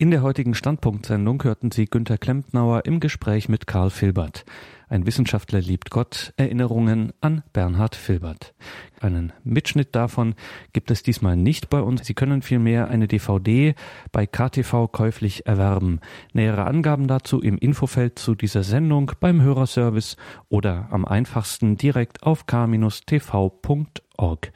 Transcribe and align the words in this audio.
In 0.00 0.10
der 0.10 0.22
heutigen 0.22 0.54
Standpunktsendung 0.54 1.44
hörten 1.44 1.70
Sie 1.70 1.84
Günter 1.84 2.16
Klempnauer 2.16 2.86
im 2.86 3.00
Gespräch 3.00 3.50
mit 3.50 3.66
Karl 3.66 3.90
Filbert. 3.90 4.46
Ein 4.88 5.04
Wissenschaftler 5.04 5.60
liebt 5.60 5.90
Gott, 5.90 6.32
Erinnerungen 6.38 7.12
an 7.20 7.42
Bernhard 7.52 7.96
Filbert. 7.96 8.54
Einen 8.98 9.34
Mitschnitt 9.44 9.94
davon 9.94 10.36
gibt 10.72 10.90
es 10.90 11.02
diesmal 11.02 11.36
nicht 11.36 11.68
bei 11.68 11.82
uns. 11.82 12.06
Sie 12.06 12.14
können 12.14 12.40
vielmehr 12.40 12.88
eine 12.88 13.08
DVD 13.08 13.74
bei 14.10 14.24
KTV 14.24 14.90
käuflich 14.90 15.44
erwerben. 15.44 16.00
Nähere 16.32 16.64
Angaben 16.64 17.06
dazu 17.06 17.42
im 17.42 17.58
Infofeld 17.58 18.18
zu 18.18 18.34
dieser 18.34 18.62
Sendung 18.62 19.12
beim 19.20 19.42
Hörerservice 19.42 20.16
oder 20.48 20.88
am 20.92 21.04
einfachsten 21.04 21.76
direkt 21.76 22.22
auf 22.22 22.46
k-tv.org. 22.46 23.90